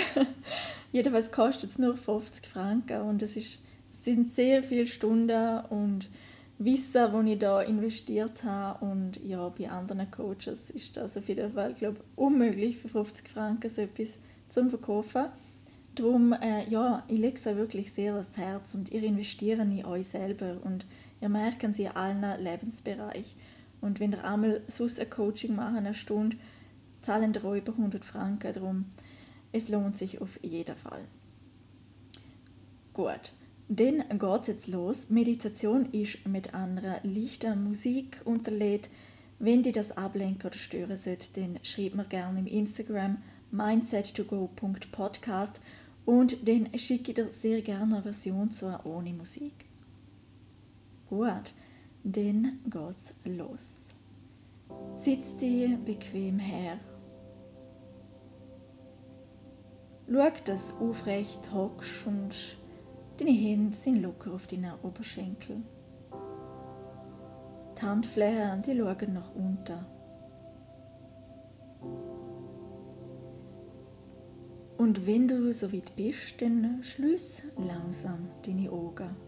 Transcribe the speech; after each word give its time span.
Jedenfalls 0.91 1.31
kostet 1.31 1.71
es 1.71 1.79
nur 1.79 1.97
50 1.97 2.45
Franken 2.45 3.01
und 3.01 3.21
es, 3.23 3.35
es 3.35 3.59
sind 3.89 4.29
sehr 4.29 4.63
viele 4.63 4.87
Stunden 4.87 5.59
und 5.69 6.09
Wissen, 6.57 7.11
das 7.11 7.25
ich 7.25 7.39
da 7.39 7.61
investiert 7.61 8.43
habe 8.45 8.85
und 8.85 9.19
ja, 9.25 9.49
bei 9.49 9.69
anderen 9.69 10.09
Coaches 10.09 10.69
ist 10.69 10.95
das 10.95 11.17
auf 11.17 11.27
jeden 11.27 11.51
Fall, 11.51 11.73
glaube 11.73 11.99
unmöglich 12.15 12.77
für 12.77 12.87
50 12.87 13.27
Franken 13.27 13.69
so 13.69 13.81
etwas 13.81 14.19
zu 14.47 14.69
verkaufen. 14.69 15.25
Darum, 15.95 16.31
äh, 16.31 16.69
ja, 16.69 17.03
ich 17.09 17.19
lege 17.19 17.35
es 17.35 17.45
euch 17.45 17.57
wirklich 17.57 17.91
sehr 17.91 18.13
ans 18.13 18.37
Herz 18.37 18.73
und 18.73 18.89
ihr 18.91 19.03
investiert 19.03 19.59
in 19.59 19.85
euch 19.85 20.07
selber 20.07 20.57
und 20.63 20.85
ihr 21.19 21.29
merkt 21.29 21.73
sie 21.73 21.83
in 21.83 21.91
allen 21.91 22.41
Lebensbereichen. 22.41 23.37
Und 23.85 23.99
wenn 23.99 24.13
ihr 24.13 24.25
einmal 24.25 24.61
sonst 24.67 24.99
ein 24.99 25.11
Coaching 25.11 25.55
machen, 25.55 25.77
eine 25.77 25.93
Stunde, 25.93 26.37
zahlen 27.01 27.35
ihr 27.35 27.43
über 27.43 27.71
100 27.71 28.03
Franken. 28.03 28.51
Darum, 28.51 28.85
es 29.51 29.69
lohnt 29.69 29.95
sich 29.95 30.21
auf 30.21 30.39
jeden 30.41 30.75
Fall. 30.75 31.03
Gut, 32.93 33.33
dann 33.69 34.03
geht 34.09 34.41
es 34.41 34.47
jetzt 34.47 34.67
los. 34.69 35.09
Meditation 35.09 35.85
ist 35.91 36.25
mit 36.25 36.55
einer 36.55 36.99
leichten 37.03 37.63
Musik 37.63 38.21
unterlegt. 38.25 38.89
Wenn 39.37 39.61
dir 39.61 39.73
das 39.73 39.91
ablenken 39.91 40.47
oder 40.47 40.57
stören 40.57 40.97
sollte, 40.97 41.39
dann 41.39 41.59
schreib 41.61 41.93
mir 41.93 42.05
gerne 42.05 42.39
im 42.39 42.47
Instagram 42.47 43.21
mindset2go.podcast 43.53 45.59
und 46.05 46.47
dann 46.47 46.75
schicke 46.75 47.11
ich 47.11 47.15
dir 47.15 47.29
sehr 47.29 47.61
gerne 47.61 47.97
eine 47.97 48.03
Version 48.03 48.49
zu 48.49 48.79
ohne 48.83 49.13
Musik. 49.13 49.53
Gut, 51.07 51.53
dann 52.05 52.59
geht's 52.69 53.13
los. 53.25 53.89
Sitz 54.93 55.35
dir 55.35 55.77
bequem 55.77 56.39
her 56.39 56.79
Schau, 60.07 60.29
dass 60.45 60.77
du 60.77 60.89
aufrecht 60.91 61.51
hockst 61.51 62.05
und 62.05 62.57
deine 63.17 63.31
Hände 63.31 63.75
sind 63.75 64.03
locker 64.03 64.33
auf 64.33 64.45
deinen 64.45 64.73
Oberschenkel. 64.83 65.63
Die 67.75 67.81
Handflächen 67.81 68.61
die 68.61 68.77
schauen 68.77 69.13
nach 69.13 69.33
unten. 69.33 69.85
Und 74.77 75.07
wenn 75.07 75.27
du 75.27 75.51
so 75.53 75.73
weit 75.73 75.95
bist, 75.95 76.39
dann 76.39 76.83
schließ 76.83 77.43
langsam 77.57 78.27
deine 78.45 78.71
Augen. 78.71 79.24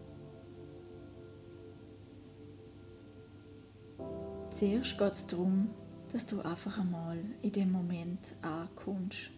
Zuerst 4.58 4.98
geht 4.98 5.12
es 5.12 5.24
darum, 5.24 5.70
dass 6.10 6.26
du 6.26 6.40
einfach 6.40 6.80
einmal 6.80 7.16
in 7.42 7.52
dem 7.52 7.70
Moment 7.70 8.34
ankommst. 8.42 9.30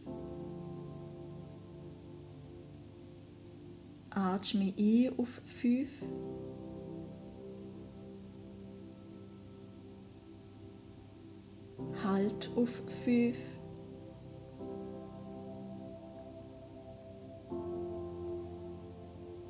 Atme 4.09 4.73
ein 4.79 5.13
auf 5.19 5.43
5. 5.45 5.91
Halt 12.03 12.51
auf 12.57 12.83
5. 13.05 13.37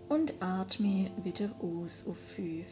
Und 0.09 0.35
atme 0.41 1.13
wieder 1.23 1.51
aus 1.61 2.05
auf 2.09 2.19
5. 2.35 2.67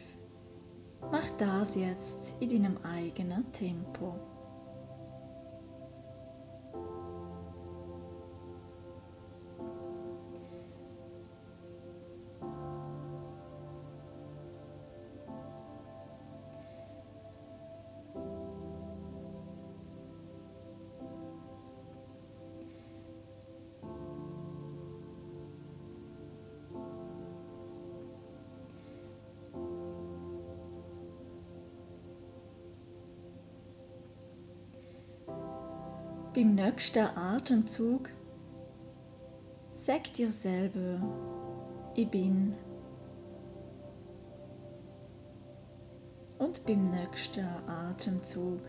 Mach 1.11 1.29
das 1.37 1.75
jetzt 1.75 2.35
in 2.39 2.49
deinem 2.49 2.77
eigenen 2.83 3.51
Tempo. 3.51 4.15
Beim 36.33 36.53
nächsten 36.53 37.05
Atemzug 37.17 38.09
sag 39.71 40.13
dir 40.13 40.31
selber, 40.31 41.01
ich 41.95 42.09
bin. 42.09 42.53
Und 46.37 46.63
beim 46.65 46.89
nächsten 46.91 47.45
Atemzug 47.67 48.61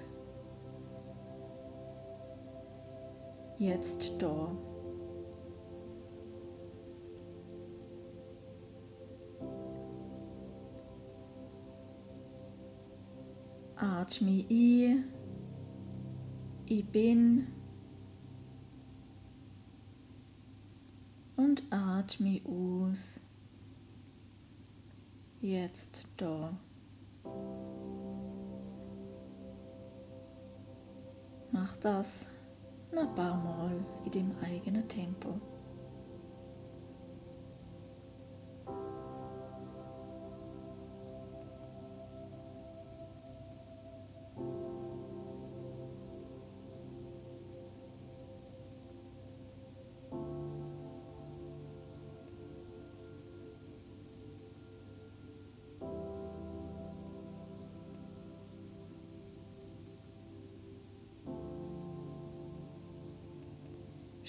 jetzt 3.58 4.10
da. 4.18 4.56
Atme 13.76 14.44
ein, 14.50 15.19
ich 16.70 16.86
bin. 16.86 17.48
und 21.36 21.62
atme 21.70 22.40
aus. 22.44 23.20
jetzt 25.40 26.06
da. 26.18 26.54
Mach 31.50 31.76
das 31.78 32.28
noch 32.92 33.08
ein 33.08 33.14
paar 33.14 33.36
Mal 33.42 33.84
in 34.04 34.10
deinem 34.10 34.36
eigenen 34.44 34.86
Tempo. 34.86 35.40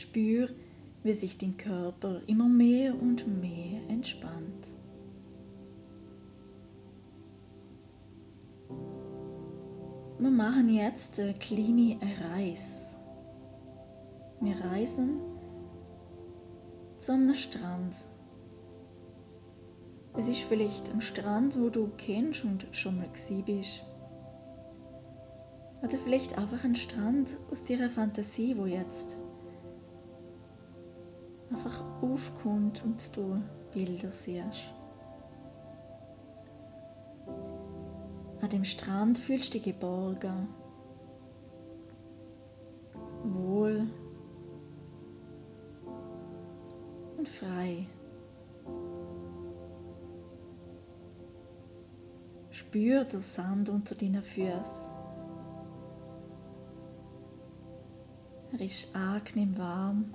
Spür, 0.01 0.49
wie 1.03 1.13
sich 1.13 1.37
dein 1.37 1.57
Körper 1.57 2.21
immer 2.27 2.47
mehr 2.47 2.93
und 2.99 3.27
mehr 3.27 3.81
entspannt. 3.87 4.73
Wir 10.19 10.29
machen 10.29 10.69
jetzt 10.69 11.19
eine 11.19 11.33
kleine 11.33 11.97
Reise. 12.21 12.97
Wir 14.39 14.55
reisen 14.65 15.19
zu 16.97 17.13
einem 17.13 17.33
Strand. 17.33 17.95
Es 20.17 20.27
ist 20.27 20.41
vielleicht 20.41 20.91
ein 20.91 21.01
Strand, 21.01 21.59
wo 21.59 21.69
du 21.69 21.89
kennst 21.97 22.43
und 22.43 22.67
schon 22.71 22.97
mal 22.97 23.09
bist. 23.45 23.83
Oder 25.81 25.97
vielleicht 26.03 26.37
einfach 26.37 26.63
ein 26.63 26.75
Strand 26.75 27.37
aus 27.49 27.63
deiner 27.63 27.89
Fantasie, 27.89 28.55
wo 28.55 28.65
jetzt 28.65 29.17
einfach 31.51 31.83
aufkommt 32.01 32.83
und 32.83 33.15
du 33.15 33.41
Bilder 33.73 34.11
siehst. 34.11 34.73
An 38.41 38.49
dem 38.49 38.63
Strand 38.63 39.19
fühlst 39.19 39.53
du 39.53 39.59
dich 39.59 39.63
geborgen, 39.63 40.47
wohl 43.23 43.87
und 47.17 47.29
frei. 47.29 47.85
Spür 52.49 53.03
den 53.05 53.21
Sand 53.21 53.69
unter 53.69 53.95
deinen 53.95 54.23
Füßen. 54.23 54.91
Er 58.53 58.61
ist 58.61 58.95
angenehm 58.95 59.57
warm. 59.57 60.05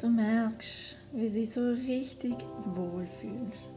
Du 0.00 0.08
merkst, 0.08 0.98
wie 1.12 1.28
sie 1.28 1.46
so 1.46 1.60
richtig 1.70 2.36
wohl 2.74 3.06
fühlst. 3.20 3.68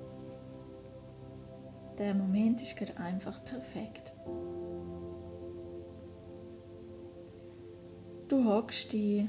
Der 1.99 2.13
Moment 2.13 2.61
ist 2.61 2.75
gerade 2.75 2.97
einfach 2.97 3.43
perfekt. 3.45 4.13
Du 8.27 8.43
hockst 8.45 8.93
dich 8.93 9.27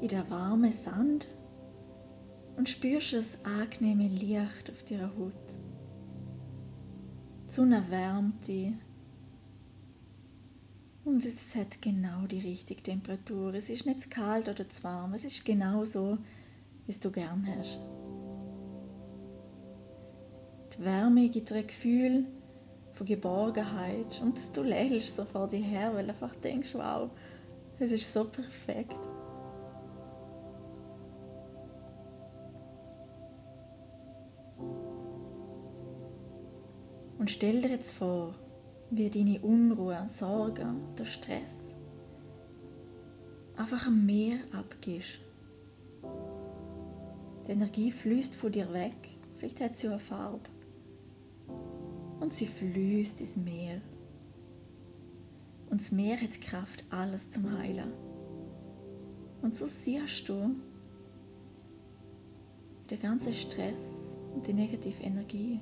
in 0.00 0.08
der 0.08 0.28
warmen 0.30 0.72
Sand 0.72 1.28
und 2.56 2.68
spürst 2.68 3.12
das 3.12 3.38
angenehme 3.44 4.08
Licht 4.08 4.70
auf 4.70 4.82
deiner 4.84 5.08
Haut. 5.16 5.32
Die 7.48 7.52
Sonne 7.52 7.84
wärmt 7.90 8.46
dich 8.48 8.72
und 11.04 11.24
es 11.24 11.54
hat 11.56 11.82
genau 11.82 12.26
die 12.26 12.40
richtige 12.40 12.82
Temperatur. 12.82 13.54
Es 13.54 13.70
ist 13.70 13.86
nicht 13.86 14.00
zu 14.00 14.08
kalt 14.08 14.48
oder 14.48 14.68
zu 14.68 14.82
warm. 14.84 15.14
Es 15.14 15.24
ist 15.24 15.44
genau 15.44 15.84
so, 15.84 16.18
wie 16.86 16.92
du 16.92 17.10
gern 17.10 17.46
hast. 17.56 17.78
Die 20.76 20.84
Wärme 20.84 21.28
gibt 21.28 21.50
dir 21.50 21.56
ein 21.56 21.66
Gefühl 21.66 22.26
von 22.94 23.06
Geborgenheit 23.06 24.20
und 24.22 24.38
du 24.56 24.62
lächelst 24.62 25.16
so 25.16 25.24
vor 25.24 25.48
dir 25.48 25.62
her, 25.62 25.94
weil 25.94 26.04
du 26.04 26.10
einfach 26.10 26.34
denkst, 26.36 26.74
wow, 26.74 27.10
es 27.78 27.92
ist 27.92 28.12
so 28.12 28.24
perfekt. 28.24 28.98
Und 37.18 37.30
stell 37.30 37.60
dir 37.62 37.70
jetzt 37.70 37.92
vor, 37.92 38.34
wie 38.94 39.08
deine 39.08 39.40
Unruhe, 39.40 40.06
Sorgen, 40.06 40.82
der 40.98 41.06
Stress 41.06 41.74
einfach 43.56 43.86
am 43.86 44.04
Meer 44.04 44.36
abgibst. 44.52 45.20
Die 47.46 47.52
Energie 47.52 47.90
fließt 47.90 48.36
von 48.36 48.52
dir 48.52 48.70
weg, 48.72 49.16
vielleicht 49.36 49.62
hat 49.62 49.78
sie 49.78 49.88
eine 49.88 49.98
Farbe. 49.98 50.50
Und 52.20 52.34
sie 52.34 52.46
fließt 52.46 53.20
ins 53.20 53.36
Meer. 53.36 53.80
Und 55.70 55.80
das 55.80 55.90
Meer 55.90 56.20
hat 56.20 56.40
Kraft, 56.42 56.84
alles 56.90 57.30
zum 57.30 57.50
Heilen. 57.58 57.92
Und 59.40 59.56
so 59.56 59.66
siehst 59.66 60.28
du 60.28 60.54
der 62.90 62.98
ganze 62.98 63.32
Stress 63.32 64.18
und 64.34 64.46
die 64.46 64.52
negative 64.52 65.02
Energie 65.02 65.60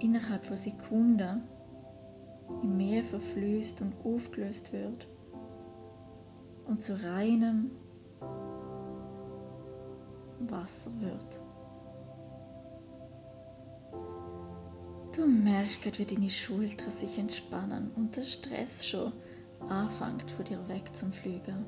innerhalb 0.00 0.46
von 0.46 0.56
Sekunden 0.56 1.42
im 2.62 2.76
Meer 2.76 3.04
verfließt 3.04 3.80
und 3.82 3.94
aufgelöst 4.04 4.72
wird 4.72 5.08
und 6.66 6.82
zu 6.82 6.94
reinem 7.02 7.70
Wasser 10.40 10.90
wird. 11.00 11.40
Du 15.14 15.26
merkst 15.26 15.82
gerade, 15.82 15.98
wie 15.98 16.04
deine 16.04 16.30
Schultern 16.30 16.90
sich 16.90 17.18
entspannen 17.18 17.90
und 17.96 18.16
der 18.16 18.22
Stress 18.22 18.86
schon 18.86 19.12
anfängt 19.68 20.30
von 20.30 20.44
dir 20.44 20.68
weg 20.68 20.94
zum 20.94 21.10
Fliegen. 21.10 21.66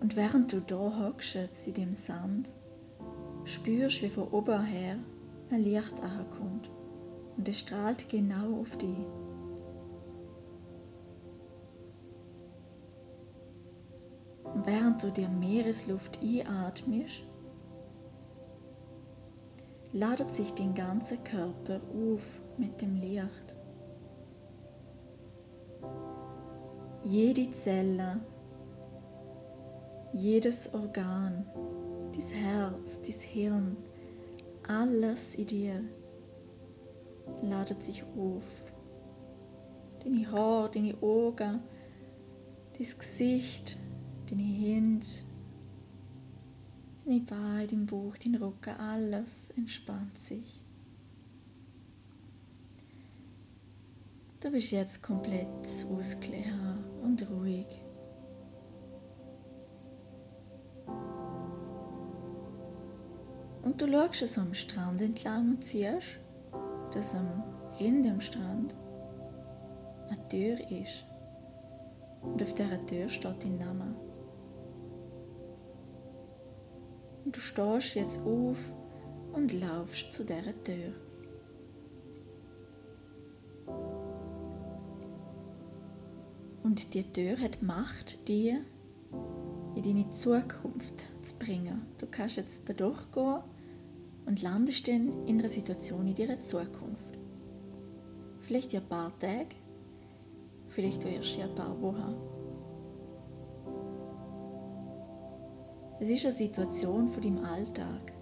Und 0.00 0.14
während 0.14 0.52
du 0.52 0.60
da 0.60 0.92
hockst 1.00 1.36
in 1.66 1.74
dem 1.74 1.94
Sand, 1.94 2.50
spürst, 3.46 4.02
wie 4.02 4.10
von 4.10 4.28
oben 4.28 4.62
her 4.64 4.98
ein 5.50 5.62
Licht 5.62 5.94
ankommt 6.02 6.70
und 7.36 7.48
es 7.48 7.60
strahlt 7.60 8.08
genau 8.08 8.60
auf 8.60 8.76
dich. 8.76 9.06
Und 14.42 14.66
während 14.66 15.02
du 15.02 15.10
die 15.10 15.28
Meeresluft 15.28 16.18
einatmest, 16.22 17.24
ladet 19.92 20.32
sich 20.32 20.52
dein 20.54 20.74
ganzer 20.74 21.16
Körper 21.18 21.80
auf 21.94 22.22
mit 22.58 22.80
dem 22.80 22.96
Licht. 22.96 23.54
Jede 27.04 27.50
Zelle, 27.52 28.20
jedes 30.12 30.72
Organ, 30.74 31.46
dein 32.16 32.28
Herz, 32.28 33.00
dein 33.02 33.18
Hirn, 33.20 33.76
alles 34.66 35.34
in 35.34 35.46
dir 35.46 35.84
ladet 37.42 37.82
sich 37.82 38.02
auf. 38.16 38.44
Deine 40.02 40.30
Haare, 40.30 40.70
deine 40.70 40.94
Augen, 41.02 41.60
dein 42.78 42.98
Gesicht, 42.98 43.76
deine 44.30 44.42
Hände, 44.42 45.06
deine 47.04 47.20
Beine, 47.20 47.66
dein 47.66 47.86
Bauch, 47.86 48.16
dein 48.16 48.36
Rücken, 48.36 48.74
alles 48.78 49.50
entspannt 49.56 50.18
sich. 50.18 50.62
Du 54.40 54.50
bist 54.50 54.70
jetzt 54.70 55.02
komplett 55.02 55.48
ausgeglichen 55.90 56.84
und 57.02 57.28
ruhig. 57.28 57.66
Und 63.78 63.82
du 63.82 63.92
schaust 63.92 64.32
so 64.32 64.40
am 64.40 64.54
Strand 64.54 65.02
entlang 65.02 65.50
und 65.50 65.62
siehst, 65.62 66.18
dass 66.94 67.14
am 67.14 67.44
Ende 67.78 68.08
am 68.08 68.22
Strand 68.22 68.74
eine 70.08 70.28
Tür 70.28 70.58
ist. 70.70 71.04
Und 72.22 72.42
auf 72.42 72.54
dieser 72.54 72.86
Tür 72.86 73.06
steht 73.10 73.44
dein 73.44 73.58
Name. 73.58 73.94
Und 77.26 77.36
du 77.36 77.40
stehst 77.40 77.96
jetzt 77.96 78.18
auf 78.20 78.56
und 79.34 79.52
laufst 79.52 80.10
zu 80.10 80.24
dieser 80.24 80.62
Tür. 80.64 80.94
Und 86.62 86.94
die 86.94 87.12
Tür 87.12 87.38
hat 87.38 87.62
Macht, 87.62 88.26
die 88.26 88.56
in 89.74 89.82
deine 89.82 90.08
Zukunft 90.08 91.06
zu 91.20 91.34
bringen. 91.38 91.82
Du 91.98 92.06
kannst 92.06 92.36
jetzt 92.36 92.66
da 92.66 92.72
durchgehen 92.72 93.42
und 94.26 94.42
landest 94.42 94.86
dann 94.88 95.26
in 95.26 95.38
einer 95.38 95.48
Situation 95.48 96.06
in 96.06 96.14
deiner 96.14 96.40
Zukunft. 96.40 97.18
Vielleicht 98.40 98.74
in 98.74 98.80
ein 98.80 98.88
paar 98.88 99.16
Tage, 99.18 99.56
vielleicht 100.68 101.04
erst 101.04 101.36
in 101.36 101.42
ein 101.42 101.54
paar 101.54 101.80
Wochen. 101.80 102.14
Es 105.98 106.10
ist 106.10 106.24
eine 106.26 106.34
Situation 106.34 107.08
von 107.08 107.22
deinem 107.22 107.44
Alltag. 107.44 108.12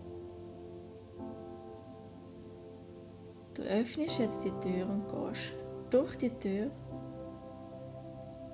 Du 3.54 3.62
öffnest 3.62 4.18
jetzt 4.18 4.44
die 4.44 4.52
Tür 4.60 4.88
und 4.88 5.08
gehst 5.08 5.54
durch 5.90 6.16
die 6.16 6.30
Tür 6.30 6.70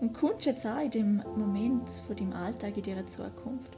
und 0.01 0.13
kommst 0.15 0.47
jetzt 0.47 0.67
auch 0.67 0.81
in 0.81 0.91
dem 0.91 1.23
Moment 1.37 1.89
von 2.07 2.17
deinem 2.17 2.33
Alltag 2.33 2.77
in 2.77 2.83
deiner 2.83 3.07
Zukunft. 3.07 3.77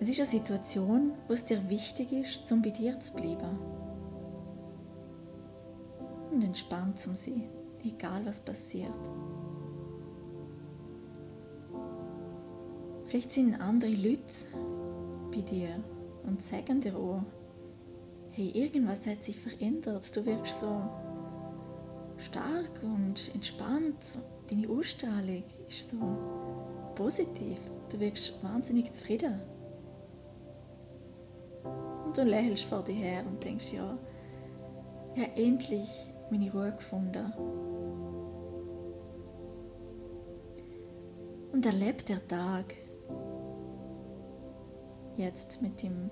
Es 0.00 0.08
ist 0.08 0.20
eine 0.20 0.28
Situation, 0.28 1.12
wo 1.26 1.32
es 1.32 1.44
dir 1.44 1.68
wichtig 1.68 2.12
ist, 2.12 2.50
um 2.52 2.62
bei 2.62 2.70
dir 2.70 3.00
zu 3.00 3.14
bleiben. 3.14 3.58
Und 6.30 6.44
entspannt 6.44 7.00
zu 7.00 7.14
sein, 7.16 7.48
egal 7.82 8.24
was 8.24 8.40
passiert. 8.40 8.94
Vielleicht 13.06 13.32
sind 13.32 13.60
andere 13.60 13.90
Leute 13.90 14.22
bei 15.34 15.40
dir 15.40 15.82
und 16.24 16.44
sagen 16.44 16.80
dir 16.80 16.96
auch, 16.96 17.22
hey, 18.30 18.50
irgendwas 18.50 19.04
hat 19.06 19.24
sich 19.24 19.40
verändert, 19.40 20.14
du 20.14 20.24
wirkst 20.24 20.60
so 20.60 20.80
stark 22.18 22.82
und 22.84 23.34
entspannt, 23.34 24.18
deine 24.48 24.68
Ausstrahlung 24.68 25.42
ist 25.68 25.90
so 25.90 25.96
positiv, 26.94 27.58
du 27.88 27.98
wirkst 27.98 28.34
wahnsinnig 28.44 28.92
zufrieden. 28.92 29.40
Und 32.08 32.16
du 32.16 32.22
lächelst 32.22 32.64
vor 32.64 32.82
dir 32.82 32.94
her 32.94 33.22
und 33.26 33.44
denkst, 33.44 33.70
ja, 33.70 33.98
ich 35.14 35.22
habe 35.22 35.36
endlich 35.36 35.86
meine 36.30 36.50
Ruhe 36.50 36.72
gefunden. 36.72 37.30
Und 41.52 41.66
erlebt 41.66 42.08
der 42.08 42.26
Tag 42.26 42.74
jetzt 45.18 45.60
mit 45.60 45.82
dem 45.82 46.10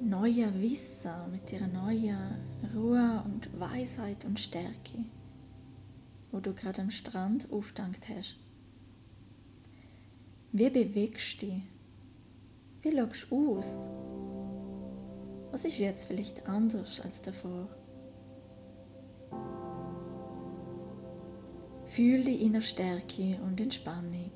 neuen 0.00 0.62
Wissen, 0.62 1.32
mit 1.32 1.52
ihrer 1.52 1.66
neuen 1.66 2.36
Ruhe 2.72 3.24
und 3.24 3.50
Weisheit 3.58 4.24
und 4.24 4.38
Stärke, 4.38 5.04
wo 6.30 6.38
du 6.38 6.54
gerade 6.54 6.82
am 6.82 6.90
Strand 6.90 7.48
aufgedankt 7.50 8.08
hast. 8.08 8.36
Wie 10.52 10.70
bewegst 10.70 11.42
du 11.42 11.46
dich? 11.46 11.62
Wie 12.82 12.96
schaust 12.96 13.26
du 13.32 13.58
aus? 13.58 13.88
Was 15.50 15.64
ist 15.64 15.78
jetzt 15.78 16.04
vielleicht 16.04 16.48
anders 16.48 17.00
als 17.00 17.20
davor? 17.22 17.68
Fühl 21.86 22.22
die 22.22 22.44
innere 22.44 22.62
Stärke 22.62 23.36
und 23.44 23.60
Entspannung. 23.60 24.30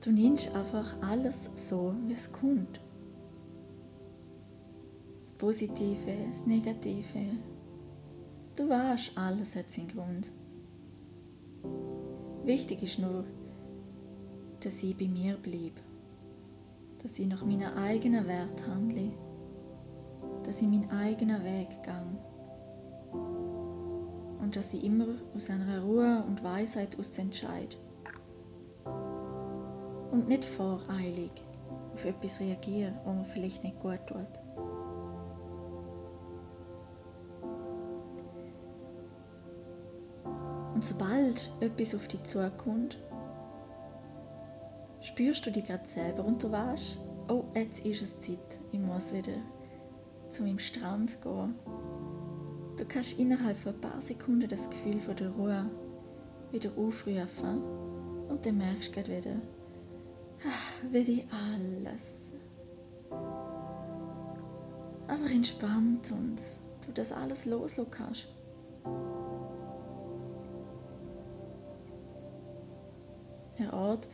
Du 0.00 0.10
nimmst 0.10 0.52
einfach 0.52 1.00
alles 1.00 1.48
so, 1.54 1.94
wie 2.08 2.14
es 2.14 2.32
kommt. 2.32 2.80
Positive, 5.42 6.28
das 6.28 6.46
Negative. 6.46 7.18
Du 8.54 8.68
weißt, 8.68 9.10
alles 9.16 9.56
hat 9.56 9.68
seinen 9.72 9.88
Grund. 9.88 10.30
Wichtig 12.44 12.84
ist 12.84 13.00
nur, 13.00 13.24
dass 14.60 14.80
ich 14.84 14.96
bei 14.96 15.08
mir 15.08 15.34
bleibe. 15.34 15.80
Dass 17.02 17.18
ich 17.18 17.26
nach 17.26 17.44
meinen 17.44 17.76
eigenen 17.76 18.28
Wert 18.28 18.68
handle. 18.68 19.10
Dass 20.44 20.62
ich 20.62 20.68
meinen 20.68 20.88
eigenen 20.92 21.42
Weg 21.42 21.70
gehe. 21.82 22.06
Und 24.40 24.54
dass 24.54 24.72
ich 24.72 24.84
immer 24.84 25.08
aus 25.34 25.50
einer 25.50 25.82
Ruhe 25.82 26.22
und 26.24 26.44
Weisheit 26.44 26.96
aus 27.00 27.18
entscheide 27.18 27.78
und 30.12 30.28
nicht 30.28 30.44
voreilig 30.44 31.32
auf 31.94 32.04
etwas 32.04 32.38
reagieren, 32.38 32.94
was 33.04 33.16
mir 33.16 33.24
vielleicht 33.24 33.64
nicht 33.64 33.80
gut 33.80 34.06
tut. 34.06 34.61
Und 40.82 40.88
sobald 40.88 41.52
etwas 41.60 41.94
auf 41.94 42.08
dich 42.08 42.24
zukommt, 42.24 42.98
spürst 45.00 45.46
du 45.46 45.52
dich 45.52 45.64
gerade 45.64 45.86
selber 45.86 46.24
und 46.24 46.42
du 46.42 46.50
weißt, 46.50 46.98
oh, 47.28 47.44
jetzt 47.54 47.86
ist 47.86 48.02
es 48.02 48.18
Zeit, 48.18 48.60
ich 48.72 48.80
muss 48.80 49.12
wieder 49.12 49.34
zu 50.28 50.42
meinem 50.42 50.58
Strand 50.58 51.22
gehen. 51.22 51.54
Du 52.76 52.84
kannst 52.84 53.16
innerhalb 53.16 53.56
von 53.58 53.74
ein 53.74 53.80
paar 53.80 54.00
Sekunden 54.00 54.48
das 54.48 54.68
Gefühl 54.68 54.98
von 54.98 55.14
der 55.14 55.30
Ruhe 55.30 55.70
wieder 56.50 56.72
aufrufen 56.76 57.62
und 58.28 58.44
dann 58.44 58.58
merkst 58.58 58.88
du 58.88 58.92
gerade 58.92 59.16
wieder, 59.16 59.36
wie 60.90 61.04
die 61.04 61.24
alles 61.30 62.16
einfach 65.06 65.30
entspannt 65.30 66.10
und 66.10 66.40
du 66.84 66.92
das 66.92 67.12
alles 67.12 67.44
loslassen 67.44 67.88
kannst. 67.88 68.26
Der 73.58 73.72
Ort 73.72 74.08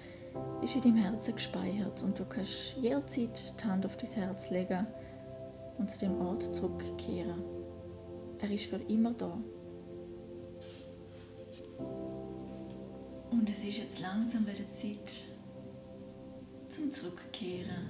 ist 0.63 0.75
in 0.77 0.83
deinem 0.83 0.97
Herzen 0.97 1.35
gespeichert 1.35 2.03
und 2.03 2.19
du 2.19 2.25
kannst 2.25 2.77
jederzeit 2.81 3.55
die 3.61 3.65
Hand 3.65 3.87
auf 3.87 3.97
dein 3.97 4.11
Herz 4.11 4.51
legen 4.51 4.87
und 5.79 5.91
zu 5.91 5.99
dem 5.99 6.21
Ort 6.21 6.55
zurückkehren. 6.55 7.43
Er 8.41 8.51
ist 8.51 8.67
für 8.67 8.81
immer 8.89 9.13
da. 9.13 9.39
Und 13.31 13.49
es 13.51 13.65
ist 13.65 13.79
jetzt 13.79 14.01
langsam 14.01 14.47
wieder 14.47 14.69
Zeit, 14.71 15.27
zum 16.71 16.93
Zurückkehren. 16.93 17.89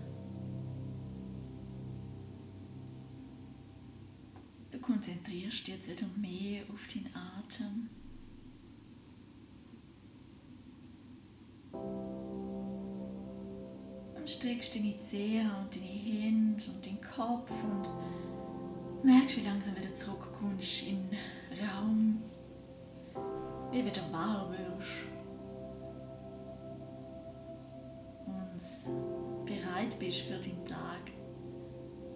Du 4.70 4.78
konzentrierst 4.78 5.66
dich 5.66 5.74
jetzt 5.74 5.88
wieder 5.88 6.06
mehr 6.16 6.62
auf 6.72 6.80
deinen 6.92 7.14
Atem. 7.14 7.88
Streckst 14.38 14.76
deine 14.76 14.94
Zehen 15.00 15.50
und 15.50 15.74
deine 15.74 15.84
Hände 15.84 16.62
und 16.68 16.86
den 16.86 17.00
Kopf 17.00 17.50
und 17.50 17.88
merkst, 19.04 19.36
wie 19.36 19.44
langsam 19.44 19.76
wieder 19.76 19.92
zurückkommst 19.96 20.82
in 20.86 21.10
den 21.10 21.66
Raum, 21.66 22.22
wie 23.72 23.84
wieder 23.84 24.12
warm 24.12 24.52
wirst. 24.52 25.08
bereit 29.44 29.98
bist 29.98 30.20
für 30.20 30.36
den 30.36 30.64
Tag 30.66 31.10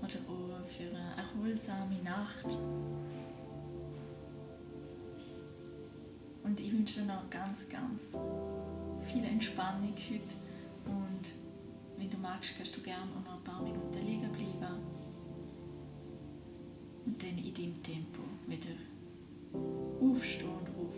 oder 0.00 0.18
auch 0.28 0.68
für 0.68 0.84
eine 0.84 1.16
erholsame 1.16 1.96
Nacht. 2.04 2.58
Und 6.44 6.60
ich 6.60 6.72
wünsche 6.72 7.00
dir 7.00 7.06
noch 7.06 7.28
ganz, 7.30 7.58
ganz 7.68 8.02
viel 9.10 9.24
Entspannung 9.24 9.94
heute. 9.96 10.20
Und 10.84 11.41
wenn 12.02 12.10
du 12.10 12.16
magst, 12.18 12.56
kannst 12.56 12.76
du 12.76 12.80
gerne 12.80 13.06
noch 13.06 13.32
ein 13.32 13.44
paar 13.44 13.62
Minuten 13.62 14.04
liegen 14.04 14.32
bleiben. 14.32 14.82
Und 17.06 17.22
dann 17.22 17.38
in 17.38 17.54
deinem 17.54 17.80
Tempo 17.82 18.22
wieder 18.48 18.74
aufstehen 20.00 20.48
und 20.48 20.68
aufwachen. 20.68 20.91